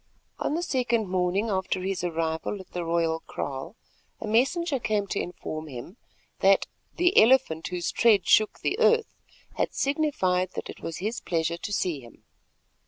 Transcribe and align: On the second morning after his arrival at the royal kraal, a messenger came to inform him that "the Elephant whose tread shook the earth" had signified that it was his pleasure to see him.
On 0.39 0.55
the 0.55 0.63
second 0.63 1.09
morning 1.09 1.51
after 1.51 1.83
his 1.83 2.03
arrival 2.03 2.59
at 2.59 2.71
the 2.71 2.83
royal 2.83 3.19
kraal, 3.27 3.75
a 4.19 4.25
messenger 4.25 4.79
came 4.79 5.05
to 5.05 5.19
inform 5.21 5.67
him 5.67 5.97
that 6.39 6.65
"the 6.97 7.21
Elephant 7.21 7.67
whose 7.67 7.91
tread 7.91 8.25
shook 8.25 8.61
the 8.61 8.79
earth" 8.79 9.13
had 9.57 9.75
signified 9.75 10.53
that 10.55 10.71
it 10.71 10.79
was 10.79 10.97
his 10.97 11.19
pleasure 11.21 11.57
to 11.57 11.71
see 11.71 11.99
him. 11.99 12.23